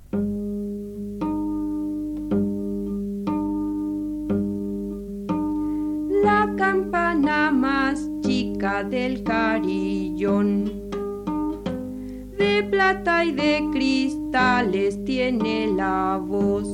Del 8.91 9.23
carillón. 9.23 10.65
De 12.37 12.67
plata 12.71 13.25
y 13.25 13.33
de 13.33 13.69
cristales 13.73 15.05
tiene 15.05 15.69
la 15.77 16.21
voz. 16.23 16.67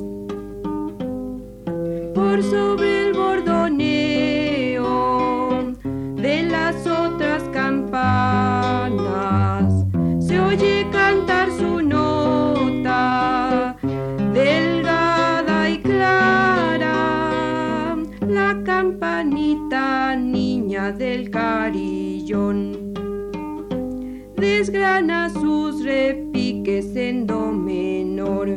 Por 2.14 2.42
sobre 2.42 3.09
el 3.09 3.14
bordoneo 3.14 4.13
campanita 18.85 20.14
niña 20.14 20.92
del 20.92 21.31
carillón. 21.31 22.92
Desgrana 24.37 25.31
sus 25.31 25.83
repiques 25.83 26.94
en 26.94 27.27
do 27.27 27.51
menor. 27.51 28.49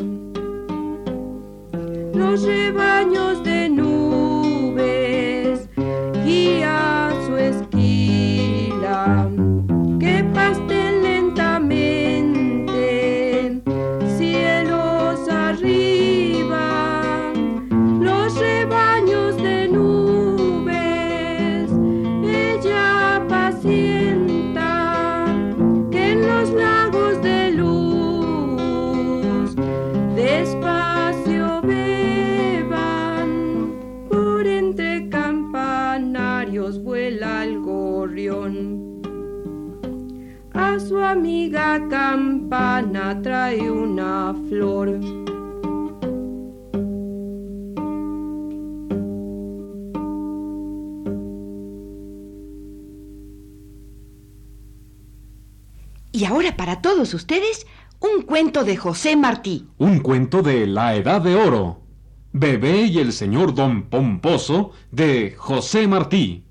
Los 2.14 2.44
rebaños 2.44 3.37
campana 42.10 43.22
trae 43.22 43.70
una 43.70 44.34
flor. 44.48 44.98
Y 56.14 56.24
ahora 56.24 56.56
para 56.56 56.82
todos 56.82 57.14
ustedes, 57.14 57.68
un 58.00 58.22
cuento 58.22 58.64
de 58.64 58.78
José 58.78 59.18
Martí. 59.18 59.68
Un 59.78 60.00
cuento 60.00 60.42
de 60.42 60.66
la 60.66 60.96
Edad 60.96 61.20
de 61.20 61.36
Oro. 61.36 61.82
Bebé 62.32 62.84
y 62.84 63.00
el 63.00 63.12
señor 63.12 63.54
Don 63.54 63.90
Pomposo 63.90 64.72
de 64.92 65.36
José 65.38 65.90
Martí. 65.90 66.47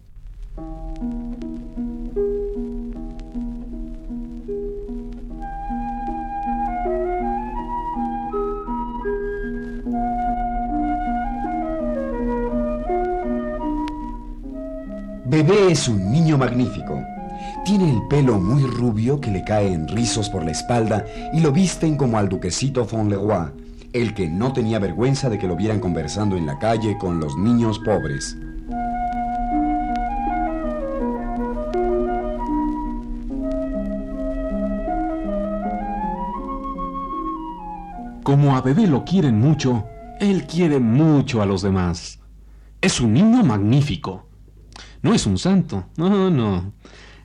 Es 15.76 15.88
un 15.88 16.10
niño 16.10 16.38
magnífico. 16.38 17.04
Tiene 17.66 17.92
el 17.92 18.08
pelo 18.08 18.40
muy 18.40 18.62
rubio 18.62 19.20
que 19.20 19.30
le 19.30 19.44
cae 19.44 19.74
en 19.74 19.86
rizos 19.86 20.30
por 20.30 20.42
la 20.42 20.52
espalda 20.52 21.04
y 21.34 21.40
lo 21.40 21.52
visten 21.52 21.98
como 21.98 22.16
al 22.16 22.30
duquesito 22.30 22.86
von 22.86 23.10
Leroy, 23.10 23.50
el 23.92 24.14
que 24.14 24.26
no 24.26 24.54
tenía 24.54 24.78
vergüenza 24.78 25.28
de 25.28 25.38
que 25.38 25.46
lo 25.46 25.54
vieran 25.54 25.78
conversando 25.78 26.34
en 26.34 26.46
la 26.46 26.58
calle 26.58 26.96
con 26.96 27.20
los 27.20 27.36
niños 27.36 27.78
pobres. 27.80 28.38
Como 38.22 38.56
a 38.56 38.62
bebé 38.62 38.86
lo 38.86 39.04
quieren 39.04 39.38
mucho, 39.38 39.84
él 40.20 40.46
quiere 40.46 40.80
mucho 40.80 41.42
a 41.42 41.46
los 41.46 41.60
demás. 41.60 42.18
Es 42.80 42.98
un 42.98 43.12
niño 43.12 43.44
magnífico. 43.44 44.25
No 45.06 45.14
es 45.14 45.24
un 45.24 45.38
santo, 45.38 45.84
no, 45.96 46.30
no. 46.30 46.72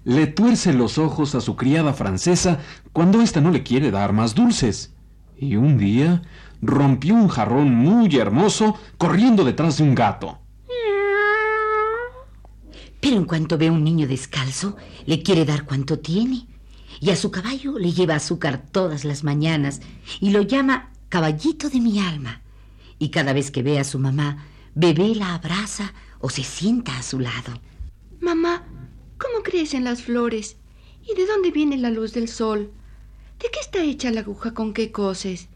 Le 0.04 0.28
tuerce 0.28 0.72
los 0.72 1.00
ojos 1.00 1.34
a 1.34 1.42
su 1.42 1.56
criada 1.56 1.94
francesa 1.94 2.60
cuando 2.94 3.24
ésta 3.24 3.42
no 3.42 3.50
le 3.50 3.64
quiere 3.64 3.90
dar 3.90 4.14
más 4.14 4.36
dulces. 4.36 4.94
Y 5.36 5.56
un 5.56 5.80
día 5.80 6.22
rompió 6.62 7.16
un 7.16 7.28
jarrón 7.28 7.74
muy 7.74 8.16
hermoso 8.16 8.76
corriendo 9.00 9.44
detrás 9.44 9.80
de 9.80 9.84
un 9.84 9.96
gato. 9.96 10.38
Pero 13.00 13.16
en 13.16 13.26
cuanto 13.26 13.58
ve 13.58 13.70
a 13.70 13.72
un 13.72 13.84
niño 13.84 14.08
descalzo, 14.08 14.78
le 15.08 15.24
quiere 15.24 15.44
dar 15.44 15.66
cuanto 15.66 15.98
tiene. 15.98 16.46
Y 17.00 17.10
a 17.10 17.16
su 17.16 17.32
caballo 17.32 17.80
le 17.80 17.94
lleva 17.94 18.14
azúcar 18.14 18.64
todas 18.72 19.06
las 19.06 19.24
mañanas 19.24 19.82
y 20.20 20.30
lo 20.30 20.44
llama 20.44 20.92
caballito 21.10 21.68
de 21.68 21.82
mi 21.82 21.98
alma. 21.98 22.44
Y 23.00 23.10
cada 23.10 23.34
vez 23.34 23.50
que 23.50 23.64
ve 23.64 23.80
a 23.80 23.84
su 23.84 23.98
mamá, 23.98 24.46
bebé 24.76 25.16
la 25.16 25.34
abraza 25.34 25.96
o 26.20 26.30
se 26.30 26.44
sienta 26.44 26.96
a 26.96 27.02
su 27.02 27.20
lado. 27.20 27.60
Mamá, 28.22 28.68
¿cómo 29.18 29.42
crecen 29.42 29.84
las 29.84 30.04
flores? 30.04 30.58
¿Y 31.02 31.16
de 31.16 31.26
dónde 31.26 31.50
viene 31.50 31.76
la 31.78 31.90
luz 31.90 32.14
del 32.14 32.28
sol? 32.28 32.72
¿De 33.40 33.50
qué 33.52 33.60
está 33.60 33.84
hecha 33.84 34.12
la 34.12 34.20
aguja 34.20 34.54
con 34.54 34.74
qué 34.74 34.92
coses? 34.92 35.50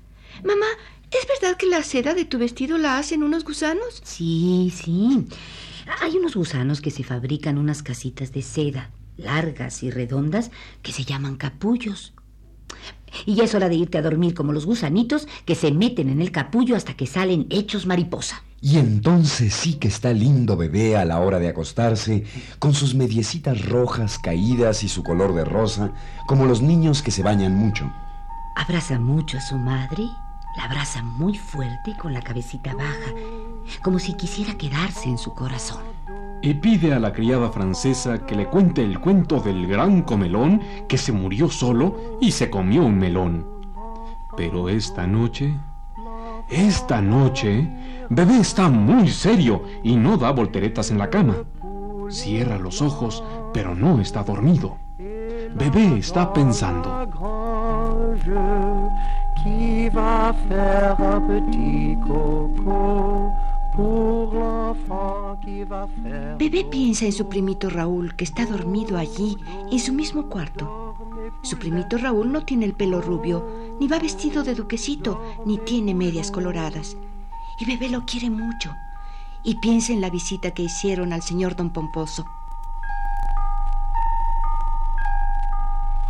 Mamá, 0.43 0.65
¿es 1.12 1.28
verdad 1.28 1.58
que 1.58 1.67
la 1.67 1.84
seda 1.84 2.15
de 2.15 2.25
tu 2.25 2.39
vestido 2.39 2.80
la 2.80 2.97
hacen 2.97 3.21
unos 3.21 3.43
gusanos? 3.43 4.01
Sí, 4.04 4.73
sí. 4.75 5.28
Hay 6.01 6.17
unos 6.17 6.36
gusanos 6.36 6.82
que 6.82 6.89
se 6.89 7.04
fabrican 7.04 7.60
unas 7.60 7.84
casitas 7.84 8.32
de 8.32 8.41
seda, 8.41 8.89
largas 9.15 9.84
y 9.84 9.91
redondas, 9.91 10.49
que 10.82 10.91
se 10.91 11.04
llaman 11.04 11.36
capullos. 11.36 12.15
Y 13.28 13.36
ya 13.36 13.43
es 13.43 13.54
hora 13.54 13.69
de 13.69 13.75
irte 13.75 13.99
a 13.99 14.01
dormir 14.01 14.34
como 14.34 14.54
los 14.54 14.65
gusanitos 14.65 15.28
que 15.45 15.54
se 15.54 15.71
meten 15.71 16.10
en 16.10 16.19
el 16.19 16.32
capullo 16.32 16.75
hasta 16.75 16.97
que 16.97 17.06
salen 17.06 17.45
hechos 17.51 17.86
mariposa. 17.86 18.43
Y 18.65 18.80
entonces 18.80 19.54
sí 19.54 19.75
que 19.75 19.88
está 19.88 20.12
lindo 20.12 20.58
bebé 20.58 20.97
a 20.97 21.06
la 21.06 21.19
hora 21.19 21.38
de 21.38 21.49
acostarse, 21.49 22.23
con 22.58 22.73
sus 22.73 22.95
mediecitas 22.95 23.63
rojas 23.63 24.17
caídas 24.17 24.84
y 24.84 24.89
su 24.89 25.04
color 25.04 25.36
de 25.36 25.45
rosa, 25.45 25.91
como 26.25 26.47
los 26.47 26.63
niños 26.63 27.04
que 27.04 27.12
se 27.12 27.21
bañan 27.21 27.56
mucho. 27.56 27.93
Abraza 28.56 28.97
mucho 28.97 29.38
a 29.38 29.41
su 29.41 29.56
madre, 29.56 30.06
la 30.58 30.63
abraza 30.63 31.04
muy 31.04 31.38
fuerte 31.38 31.91
y 31.91 31.93
con 31.95 32.12
la 32.12 32.23
cabecita 32.23 32.73
baja, 32.73 33.13
como 33.84 33.99
si 33.99 34.15
quisiera 34.15 34.58
quedarse 34.58 35.10
en 35.10 35.19
su 35.19 35.36
corazón. 35.36 35.84
Y 36.41 36.56
pide 36.56 36.91
a 36.91 36.99
la 36.99 37.13
criada 37.13 37.51
francesa 37.51 38.25
que 38.25 38.34
le 38.34 38.47
cuente 38.47 38.84
el 38.84 38.99
cuento 38.99 39.41
del 39.41 39.67
gran 39.67 40.01
comelón 40.01 40.60
que 40.89 40.97
se 40.97 41.12
murió 41.12 41.51
solo 41.51 42.17
y 42.19 42.32
se 42.32 42.49
comió 42.49 42.84
un 42.84 42.97
melón. 42.97 43.45
Pero 44.36 44.69
esta 44.69 45.06
noche, 45.06 45.56
esta 46.50 47.02
noche, 47.02 47.68
bebé 48.10 48.40
está 48.40 48.70
muy 48.70 49.08
serio 49.10 49.64
y 49.84 49.96
no 49.96 50.18
da 50.18 50.32
volteretas 50.32 50.92
en 50.92 50.98
la 50.98 51.10
cama. 51.10 51.36
Cierra 52.10 52.58
los 52.60 52.82
ojos, 52.82 53.24
pero 53.54 53.74
no 53.74 54.00
está 54.00 54.24
dormido. 54.24 54.78
Bebé 54.98 55.98
está 55.98 56.32
pensando. 56.34 57.08
Bebé 66.38 66.66
piensa 66.66 67.06
en 67.06 67.12
su 67.12 67.28
primito 67.28 67.70
Raúl, 67.70 68.16
que 68.16 68.24
está 68.24 68.46
dormido 68.46 68.98
allí, 68.98 69.38
en 69.72 69.80
su 69.80 69.94
mismo 69.94 70.30
cuarto. 70.30 70.96
Su 71.42 71.58
primito 71.58 71.98
Raúl 71.98 72.32
no 72.32 72.44
tiene 72.44 72.66
el 72.66 72.74
pelo 72.74 73.02
rubio, 73.02 73.46
ni 73.80 73.88
va 73.88 74.00
vestido 74.00 74.44
de 74.44 74.56
duquesito, 74.56 75.22
ni 75.46 75.58
tiene 75.58 75.94
medias 75.94 76.32
coloradas. 76.32 76.98
Y 77.60 77.66
Bebé 77.66 77.90
lo 77.90 78.06
quiere 78.06 78.30
mucho. 78.30 78.76
Y 79.44 79.56
piensa 79.60 79.94
en 79.94 80.02
la 80.02 80.10
visita 80.10 80.52
que 80.52 80.64
hicieron 80.64 81.14
al 81.14 81.22
señor 81.22 81.56
Don 81.56 81.72
Pomposo. 81.72 82.26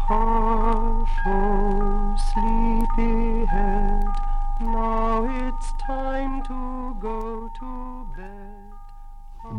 Hush, 0.07 1.09
oh, 1.25 2.15
sleepyhead, 2.31 4.05
now 4.61 5.25
it's 5.49 5.73
time 5.85 6.43
to 6.43 6.95
go 7.01 7.49
to 7.59 8.05
bed. 8.15 8.65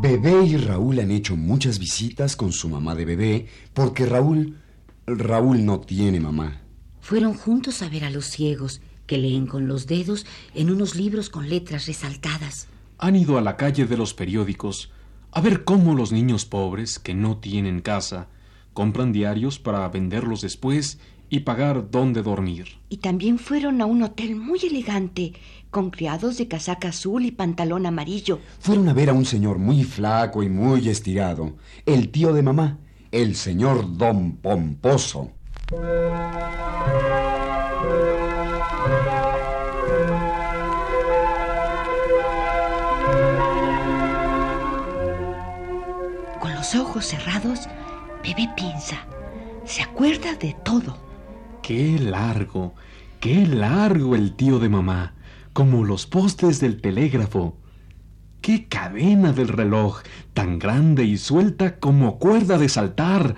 Bebé 0.01 0.45
y 0.45 0.57
Raúl 0.57 0.99
han 0.99 1.11
hecho 1.11 1.35
muchas 1.35 1.79
visitas 1.79 2.35
con 2.35 2.51
su 2.51 2.69
mamá 2.69 2.95
de 2.95 3.05
bebé 3.05 3.47
porque 3.73 4.05
Raúl... 4.05 4.61
Raúl 5.07 5.63
no 5.65 5.79
tiene 5.79 6.19
mamá. 6.19 6.59
Fueron 6.99 7.33
juntos 7.33 7.81
a 7.81 7.87
ver 7.87 8.03
a 8.03 8.09
los 8.09 8.25
ciegos, 8.25 8.81
que 9.05 9.17
leen 9.17 9.47
con 9.47 9.65
los 9.65 9.87
dedos 9.87 10.25
en 10.53 10.69
unos 10.69 10.95
libros 10.95 11.29
con 11.29 11.47
letras 11.47 11.87
resaltadas. 11.87 12.67
Han 12.97 13.15
ido 13.15 13.37
a 13.37 13.41
la 13.41 13.55
calle 13.55 13.85
de 13.85 13.95
los 13.95 14.13
periódicos 14.13 14.91
a 15.31 15.39
ver 15.39 15.63
cómo 15.63 15.95
los 15.95 16.11
niños 16.11 16.45
pobres 16.45 16.99
que 16.99 17.13
no 17.13 17.37
tienen 17.37 17.79
casa 17.79 18.27
compran 18.73 19.13
diarios 19.13 19.59
para 19.59 19.87
venderlos 19.87 20.41
después 20.41 20.99
y 21.29 21.41
pagar 21.41 21.89
dónde 21.89 22.21
dormir. 22.21 22.79
Y 22.89 22.97
también 22.97 23.39
fueron 23.39 23.81
a 23.81 23.85
un 23.85 24.03
hotel 24.03 24.35
muy 24.35 24.59
elegante, 24.59 25.33
con 25.69 25.89
criados 25.89 26.37
de 26.37 26.49
casaca 26.49 26.89
azul 26.89 27.25
y 27.25 27.31
pantalón 27.31 27.85
amarillo. 27.85 28.39
Fueron 28.59 28.89
a 28.89 28.93
ver 28.93 29.09
a 29.09 29.13
un 29.13 29.25
señor 29.25 29.57
muy 29.57 29.83
flaco 29.83 30.43
y 30.43 30.49
muy 30.49 30.89
estirado, 30.89 31.55
el 31.85 32.09
tío 32.09 32.33
de 32.33 32.43
mamá, 32.43 32.79
el 33.11 33.35
señor 33.35 33.97
Don 33.97 34.37
Pomposo. 34.37 35.31
Con 46.39 46.53
los 46.53 46.75
ojos 46.75 47.05
cerrados, 47.05 47.67
Bebé 48.23 48.49
piensa, 48.55 49.05
se 49.65 49.81
acuerda 49.83 50.35
de 50.35 50.55
todo. 50.63 50.97
Qué 51.61 51.97
largo, 51.99 52.73
qué 53.19 53.45
largo 53.45 54.15
el 54.15 54.35
tío 54.35 54.59
de 54.59 54.69
mamá, 54.69 55.15
como 55.53 55.83
los 55.85 56.05
postes 56.05 56.59
del 56.59 56.81
telégrafo. 56.81 57.57
Qué 58.47 58.65
cadena 58.69 59.33
del 59.33 59.49
reloj, 59.49 60.03
tan 60.33 60.57
grande 60.57 61.03
y 61.03 61.17
suelta 61.17 61.79
como 61.79 62.17
cuerda 62.17 62.57
de 62.57 62.69
saltar. 62.69 63.35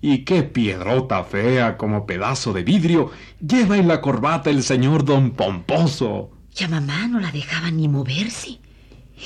Y 0.00 0.18
qué 0.18 0.44
piedrota 0.44 1.24
fea 1.24 1.76
como 1.76 2.06
pedazo 2.06 2.52
de 2.52 2.62
vidrio 2.62 3.10
lleva 3.44 3.76
en 3.76 3.88
la 3.88 4.00
corbata 4.00 4.48
el 4.50 4.62
señor 4.62 5.04
don 5.04 5.32
Pomposo. 5.32 6.30
Y 6.56 6.62
a 6.62 6.68
mamá 6.68 7.08
no 7.08 7.18
la 7.18 7.32
dejaba 7.32 7.72
ni 7.72 7.88
moverse. 7.88 8.60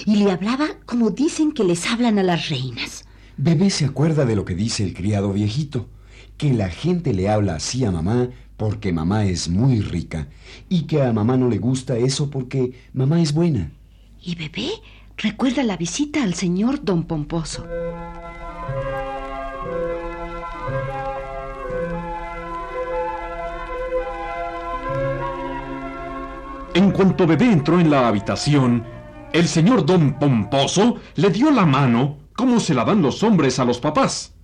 Y 0.06 0.16
le 0.24 0.32
hablaba 0.32 0.68
como 0.86 1.10
dicen 1.10 1.52
que 1.52 1.64
les 1.64 1.86
hablan 1.86 2.18
a 2.18 2.22
las 2.22 2.48
reinas. 2.48 3.04
Bebé 3.36 3.68
se 3.68 3.84
acuerda 3.84 4.24
de 4.24 4.36
lo 4.36 4.46
que 4.46 4.54
dice 4.54 4.84
el 4.84 4.94
criado 4.94 5.34
viejito, 5.34 5.90
que 6.38 6.54
la 6.54 6.70
gente 6.70 7.12
le 7.12 7.28
habla 7.28 7.56
así 7.56 7.84
a 7.84 7.90
mamá 7.90 8.30
porque 8.56 8.90
mamá 8.90 9.26
es 9.26 9.50
muy 9.50 9.82
rica 9.82 10.28
y 10.70 10.84
que 10.84 11.02
a 11.02 11.12
mamá 11.12 11.36
no 11.36 11.50
le 11.50 11.58
gusta 11.58 11.98
eso 11.98 12.30
porque 12.30 12.72
mamá 12.94 13.20
es 13.20 13.34
buena. 13.34 13.70
Y 14.22 14.34
Bebé 14.34 14.70
recuerda 15.22 15.62
la 15.62 15.76
visita 15.76 16.22
al 16.22 16.32
señor 16.32 16.82
Don 16.82 17.04
Pomposo. 17.04 17.66
En 26.72 26.92
cuanto 26.92 27.26
bebé 27.26 27.52
entró 27.52 27.78
en 27.78 27.90
la 27.90 28.08
habitación, 28.08 28.84
el 29.32 29.46
señor 29.46 29.84
don 29.84 30.18
Pomposo 30.18 30.96
le 31.16 31.28
dio 31.28 31.50
la 31.50 31.66
mano 31.66 32.18
como 32.34 32.58
se 32.58 32.72
la 32.72 32.84
dan 32.84 33.02
los 33.02 33.22
hombres 33.22 33.58
a 33.58 33.64
los 33.66 33.78
papás. 33.78 34.34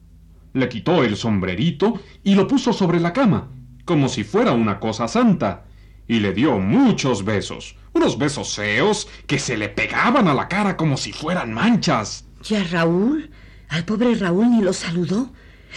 Le 0.53 0.69
quitó 0.69 1.05
el 1.05 1.17
sombrerito 1.17 2.01
y 2.23 2.35
lo 2.35 2.47
puso 2.47 2.75
sobre 2.75 3.01
la 3.01 3.15
cama, 3.15 3.49
como 3.87 4.09
si 4.09 4.25
fuera 4.25 4.53
una 4.53 4.79
cosa 4.79 5.09
santa, 5.09 5.65
y 6.09 6.21
le 6.21 6.33
dio 6.33 6.59
muchos 6.59 7.25
besos, 7.25 7.77
unos 7.93 8.19
besos 8.19 8.55
feos 8.55 9.09
que 9.27 9.39
se 9.39 9.57
le 9.57 9.69
pegaban 9.69 10.29
a 10.29 10.35
la 10.35 10.49
cara 10.49 10.77
como 10.77 10.97
si 10.97 11.13
fueran 11.13 11.53
manchas. 11.53 12.25
¿Y 12.49 12.55
a 12.55 12.65
Raúl? 12.65 13.31
Al 13.69 13.85
pobre 13.85 14.15
Raúl 14.15 14.51
ni 14.51 14.63
lo 14.63 14.73
saludó, 14.73 15.33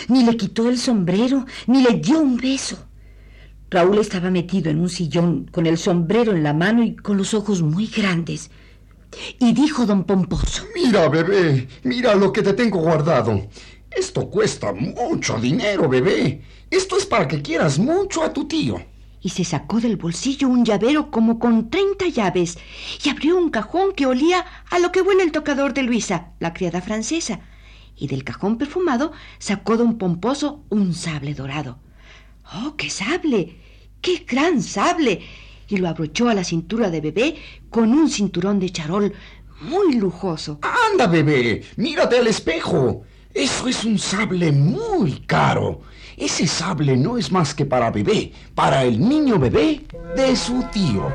ni 0.08 0.24
le 0.24 0.38
quitó 0.38 0.70
el 0.70 0.78
sombrero, 0.78 1.46
ni 1.68 1.82
le 1.82 1.96
dio 1.96 2.20
un 2.20 2.38
beso. 2.38 2.86
Raúl 3.72 4.00
estaba 4.00 4.32
metido 4.32 4.70
en 4.72 4.80
un 4.80 4.90
sillón 4.90 5.46
con 5.52 5.66
el 5.66 5.78
sombrero 5.78 6.32
en 6.32 6.44
la 6.44 6.54
mano 6.54 6.84
y 6.84 6.96
con 6.96 7.18
los 7.18 7.34
ojos 7.34 7.62
muy 7.62 7.88
grandes. 7.88 8.50
Y 9.40 9.54
dijo 9.54 9.86
don 9.86 10.04
Pomposo. 10.04 10.64
Mira, 10.76 11.10
bebé, 11.10 11.68
mira 11.84 12.16
lo 12.16 12.32
que 12.32 12.44
te 12.44 12.54
tengo 12.54 12.80
guardado. 12.80 13.48
Esto 13.90 14.30
cuesta 14.30 14.72
mucho 14.72 15.40
dinero, 15.40 15.90
bebé. 15.90 16.44
Esto 16.70 16.98
es 16.98 17.06
para 17.06 17.28
que 17.28 17.42
quieras 17.42 17.80
mucho 17.80 18.24
a 18.24 18.32
tu 18.32 18.48
tío. 18.48 18.80
Y 19.22 19.30
se 19.30 19.44
sacó 19.44 19.82
del 19.82 19.98
bolsillo 19.98 20.48
un 20.48 20.64
llavero 20.64 21.12
como 21.12 21.40
con 21.40 21.70
30 21.70 22.08
llaves 22.08 22.58
y 23.04 23.10
abrió 23.10 23.38
un 23.38 23.50
cajón 23.50 23.94
que 23.94 24.06
olía 24.06 24.46
a 24.70 24.80
lo 24.80 24.92
que 24.92 25.02
huele 25.02 25.24
el 25.24 25.32
tocador 25.32 25.74
de 25.74 25.84
Luisa, 25.84 26.32
la 26.40 26.54
criada 26.54 26.82
francesa. 26.82 27.42
Y 27.96 28.08
del 28.08 28.24
cajón 28.24 28.58
perfumado 28.58 29.12
sacó 29.38 29.76
don 29.76 29.98
Pomposo 29.98 30.64
un 30.70 30.94
sable 30.94 31.34
dorado. 31.34 31.80
¡Oh, 32.54 32.76
qué 32.78 32.90
sable! 32.90 33.60
¡Qué 34.02 34.26
gran 34.28 34.62
sable! 34.62 35.22
y 35.70 35.78
lo 35.78 35.88
abrochó 35.88 36.30
a 36.30 36.34
la 36.34 36.44
cintura 36.44 36.90
de 36.90 37.00
bebé 37.00 37.36
con 37.70 37.94
un 37.94 38.10
cinturón 38.10 38.60
de 38.60 38.72
charol 38.72 39.14
muy 39.62 39.94
lujoso. 39.96 40.60
Anda, 40.92 41.08
bebé, 41.08 41.64
mírate 41.78 42.18
al 42.18 42.28
espejo. 42.28 43.04
Eso 43.34 43.68
es 43.68 43.86
un 43.86 44.00
sable 44.00 44.52
muy 44.52 45.20
caro. 45.28 45.82
Ese 46.20 46.48
sable 46.48 46.98
no 46.98 47.18
es 47.18 47.32
más 47.32 47.54
que 47.54 47.66
para 47.66 47.92
bebé, 47.92 48.34
para 48.54 48.84
el 48.84 49.00
niño 49.00 49.40
bebé 49.40 49.88
de 50.18 50.36
su 50.36 50.62
tío. 50.64 51.08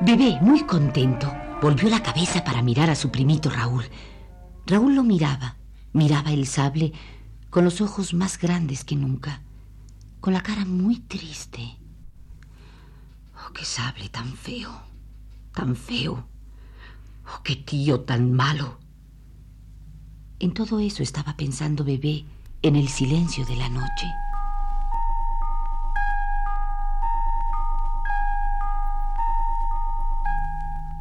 Bebé, 0.00 0.38
muy 0.40 0.62
contento, 0.62 1.30
volvió 1.60 1.90
la 1.90 2.02
cabeza 2.02 2.42
para 2.42 2.62
mirar 2.62 2.88
a 2.88 2.94
su 2.94 3.10
primito 3.10 3.50
Raúl. 3.50 3.84
Raúl 4.64 4.94
lo 4.94 5.02
miraba, 5.02 5.58
miraba 5.92 6.32
el 6.32 6.46
sable 6.46 6.94
con 7.50 7.64
los 7.64 7.82
ojos 7.82 8.14
más 8.14 8.38
grandes 8.38 8.84
que 8.84 8.96
nunca, 8.96 9.42
con 10.20 10.32
la 10.32 10.42
cara 10.42 10.64
muy 10.64 11.00
triste. 11.00 11.76
Oh, 13.34 13.52
qué 13.52 13.66
sable 13.66 14.08
tan 14.08 14.32
feo, 14.32 14.87
tan 15.58 15.74
feo. 15.74 16.24
Oh, 17.26 17.42
qué 17.42 17.56
tío 17.56 18.02
tan 18.02 18.32
malo. 18.32 18.78
En 20.38 20.54
todo 20.54 20.78
eso 20.78 21.02
estaba 21.02 21.36
pensando 21.36 21.82
Bebé 21.82 22.24
en 22.62 22.76
el 22.76 22.86
silencio 22.86 23.44
de 23.44 23.56
la 23.56 23.68
noche. 23.68 24.06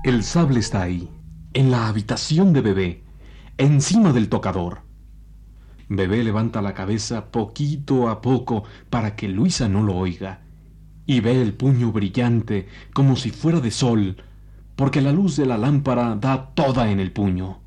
El 0.04 0.24
sable 0.24 0.60
está 0.60 0.82
ahí, 0.82 1.08
en 1.54 1.70
la 1.70 1.88
habitación 1.88 2.52
de 2.52 2.62
bebé, 2.62 3.04
encima 3.60 4.12
del 4.12 4.28
tocador. 4.28 4.82
Bebé 5.88 6.24
levanta 6.24 6.64
la 6.64 6.74
cabeza 6.74 7.30
poquito 7.30 8.10
a 8.10 8.22
poco 8.22 8.64
para 8.90 9.16
que 9.16 9.28
Luisa 9.28 9.70
no 9.70 9.84
lo 9.84 9.96
oiga, 9.96 10.42
y 11.06 11.20
ve 11.20 11.44
el 11.44 11.54
puño 11.54 11.92
brillante 11.92 12.68
como 12.94 13.16
si 13.18 13.30
fuera 13.30 13.60
de 13.60 13.70
sol, 13.70 14.18
porque 14.78 15.02
la 15.02 15.12
luz 15.12 15.36
de 15.36 15.48
la 15.48 15.58
lámpara 15.58 16.16
da 16.16 16.52
toda 16.54 16.92
en 16.92 17.00
el 17.00 17.12
puño. 17.12 17.60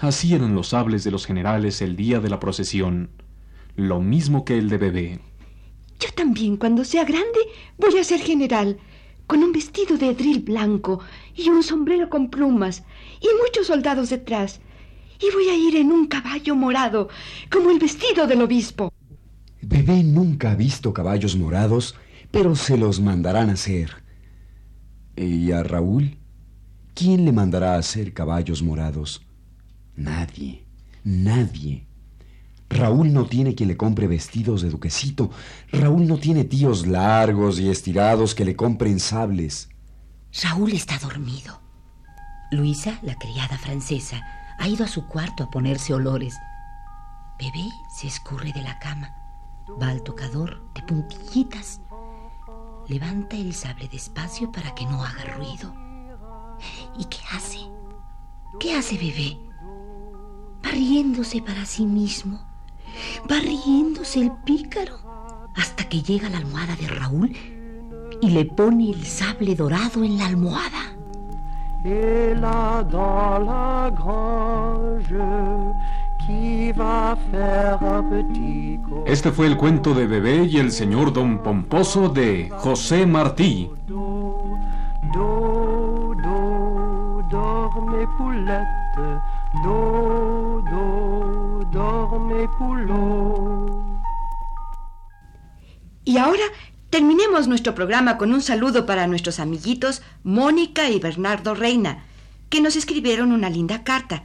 Así 0.00 0.34
eran 0.34 0.54
los 0.54 0.68
sables 0.68 1.04
de 1.04 1.10
los 1.10 1.26
generales 1.26 1.82
el 1.82 1.96
día 1.96 2.18
de 2.18 2.30
la 2.30 2.40
procesión, 2.40 3.10
lo 3.76 4.00
mismo 4.00 4.44
que 4.46 4.56
el 4.56 4.70
de 4.70 4.78
bebé. 4.78 5.20
Yo 6.00 6.08
también, 6.16 6.56
cuando 6.56 6.82
sea 6.84 7.04
grande, 7.04 7.38
voy 7.76 7.98
a 7.98 8.04
ser 8.04 8.20
general, 8.20 8.78
con 9.26 9.44
un 9.44 9.52
vestido 9.52 9.98
de 9.98 10.08
edril 10.08 10.40
blanco 10.40 11.00
y 11.36 11.50
un 11.50 11.62
sombrero 11.62 12.08
con 12.08 12.30
plumas 12.30 12.84
y 13.20 13.28
muchos 13.44 13.66
soldados 13.66 14.08
detrás. 14.08 14.62
Y 15.20 15.30
voy 15.34 15.48
a 15.50 15.54
ir 15.54 15.76
en 15.76 15.92
un 15.92 16.06
caballo 16.06 16.56
morado, 16.56 17.10
como 17.50 17.70
el 17.70 17.78
vestido 17.78 18.26
del 18.26 18.40
obispo. 18.40 18.90
Bebé 19.60 20.02
nunca 20.02 20.52
ha 20.52 20.54
visto 20.56 20.94
caballos 20.94 21.36
morados, 21.36 21.94
pero 22.30 22.56
se 22.56 22.78
los 22.78 22.98
mandarán 22.98 23.50
a 23.50 23.52
hacer. 23.52 24.01
¿Y 25.16 25.52
a 25.52 25.62
Raúl? 25.62 26.18
¿Quién 26.94 27.24
le 27.24 27.32
mandará 27.32 27.74
a 27.74 27.78
hacer 27.78 28.12
caballos 28.12 28.62
morados? 28.62 29.22
Nadie, 29.96 30.64
nadie. 31.04 31.86
Raúl 32.70 33.12
no 33.12 33.26
tiene 33.26 33.54
quien 33.54 33.68
le 33.68 33.76
compre 33.76 34.06
vestidos 34.06 34.62
de 34.62 34.70
duquesito. 34.70 35.30
Raúl 35.70 36.06
no 36.06 36.16
tiene 36.16 36.44
tíos 36.44 36.86
largos 36.86 37.60
y 37.60 37.68
estirados 37.68 38.34
que 38.34 38.44
le 38.44 38.56
compren 38.56 38.98
sables. 38.98 39.68
Raúl 40.42 40.72
está 40.72 40.98
dormido. 40.98 41.60
Luisa, 42.50 42.98
la 43.02 43.14
criada 43.16 43.58
francesa, 43.58 44.22
ha 44.58 44.68
ido 44.68 44.84
a 44.84 44.88
su 44.88 45.06
cuarto 45.06 45.44
a 45.44 45.50
ponerse 45.50 45.92
olores. 45.92 46.34
Bebé 47.38 47.68
se 47.94 48.06
escurre 48.06 48.52
de 48.52 48.62
la 48.62 48.78
cama, 48.78 49.14
va 49.80 49.88
al 49.88 50.02
tocador 50.02 50.62
de 50.74 50.82
puntillitas, 50.82 51.80
levanta 52.88 53.36
el 53.36 53.54
sable 53.54 53.88
despacio 53.88 54.50
para 54.52 54.74
que 54.74 54.84
no 54.86 55.02
haga 55.02 55.24
ruido. 55.36 55.74
¿Y 56.98 57.04
qué 57.06 57.18
hace? 57.34 57.58
¿Qué 58.60 58.74
hace 58.74 58.96
bebé? 58.96 59.38
Va 60.64 60.70
riéndose 60.70 61.40
para 61.42 61.64
sí 61.64 61.86
mismo. 61.86 62.40
Va 63.30 63.38
riéndose 63.40 64.20
el 64.20 64.32
pícaro 64.44 64.98
hasta 65.56 65.88
que 65.88 66.02
llega 66.02 66.28
a 66.28 66.30
la 66.30 66.38
almohada 66.38 66.76
de 66.76 66.88
Raúl 66.88 67.36
y 68.20 68.30
le 68.30 68.44
pone 68.44 68.90
el 68.90 69.04
sable 69.04 69.54
dorado 69.54 70.04
en 70.04 70.18
la 70.18 70.26
almohada. 70.26 70.92
Dans 71.84 73.40
la 73.44 73.90
grange, 73.90 75.18
Este 79.06 79.32
fue 79.32 79.46
el 79.46 79.56
cuento 79.56 79.94
de 79.94 80.06
bebé 80.06 80.44
y 80.44 80.58
el 80.58 80.70
señor 80.70 81.12
don 81.12 81.42
Pomposo 81.42 82.08
de 82.08 82.48
José 82.50 83.06
Martí. 83.06 83.70
Y 96.04 96.18
ahora 96.18 96.44
terminemos 96.90 97.48
nuestro 97.48 97.74
programa 97.74 98.16
con 98.16 98.32
un 98.32 98.42
saludo 98.42 98.86
para 98.86 99.06
nuestros 99.06 99.40
amiguitos 99.40 100.02
Mónica 100.22 100.90
y 100.90 101.00
Bernardo 101.00 101.54
Reina, 101.54 102.04
que 102.48 102.60
nos 102.60 102.76
escribieron 102.76 103.32
una 103.32 103.50
linda 103.50 103.82
carta. 103.82 104.24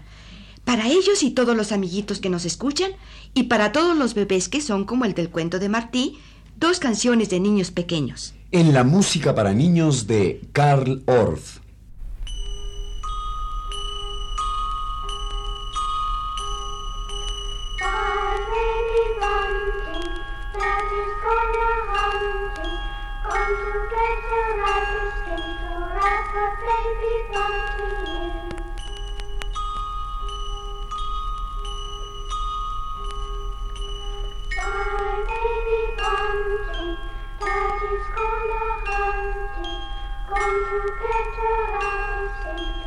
Para 0.68 0.90
ellos 0.90 1.24
y 1.24 1.32
todos 1.32 1.56
los 1.56 1.72
amiguitos 1.72 2.20
que 2.20 2.30
nos 2.30 2.44
escuchan, 2.44 2.92
y 3.34 3.44
para 3.44 3.72
todos 3.72 3.98
los 3.98 4.16
bebés 4.16 4.50
que 4.50 4.60
son 4.60 4.84
como 4.84 5.06
el 5.06 5.14
del 5.14 5.30
cuento 5.30 5.60
de 5.60 5.70
Martí, 5.70 6.20
dos 6.58 6.80
canciones 6.80 7.30
de 7.30 7.40
niños 7.40 7.72
pequeños. 7.72 8.34
En 8.52 8.74
la 8.74 8.84
música 8.84 9.34
para 9.34 9.54
niños 9.54 10.08
de 10.08 10.42
Karl 10.52 11.04
Orff. 11.06 11.60
Gone 40.48 40.64
to 40.64 40.94
get 41.02 42.48
a 42.48 42.87